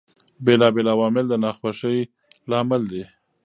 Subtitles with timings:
[0.45, 1.99] بېلابېل عوامل د ناخوښۍ
[2.49, 3.03] لامل دي.